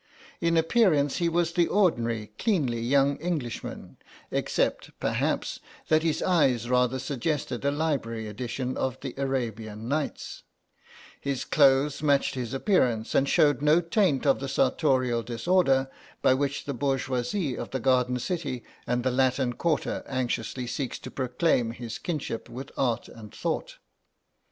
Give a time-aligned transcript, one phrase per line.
[0.39, 3.97] In appearance he was the ordinary cleanly young Englishman,
[4.31, 10.41] except, perhaps, that his eyes rather suggested a library edition of the Arabian Nights;
[11.19, 15.87] his clothes matched his appearance and showed no taint of the sartorial disorder
[16.23, 17.21] by which the bourgeois
[17.59, 22.71] of the garden city and the Latin Quarter anxiously seeks to proclaim his kinship with
[22.75, 23.77] art and thought.